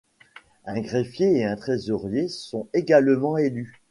Un 0.65 0.81
greffier 0.81 1.37
et 1.37 1.43
un 1.45 1.55
trésorier 1.55 2.27
sont 2.27 2.67
également 2.73 3.37
élus. 3.37 3.83